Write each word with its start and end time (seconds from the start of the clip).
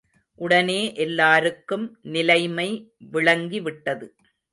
உடனே 0.39 0.93
எல்லாருக்கும் 0.95 1.85
நிலைமை 2.01 2.67
விளங்கிவிட்டது. 3.11 4.07